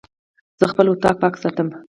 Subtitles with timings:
[0.59, 1.67] زه خپل اطاق پاک ساتم.